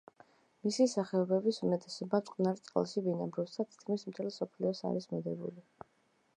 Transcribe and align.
მისი 0.67 0.85
სახეობების 0.93 1.59
უმეტესობა 1.67 2.21
მტკნარ 2.23 2.57
წყალში 2.69 3.05
ბინადრობს 3.09 3.55
და 3.61 3.69
თითქმის 3.71 4.09
მთელ 4.11 4.33
მსოფლიოს 4.33 4.85
არის 4.93 5.11
მოდებული. 5.15 5.67